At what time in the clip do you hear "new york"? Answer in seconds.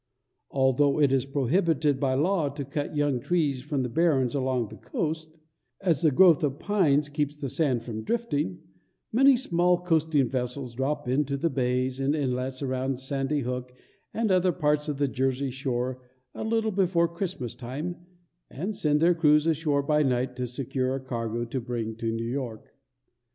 22.11-22.75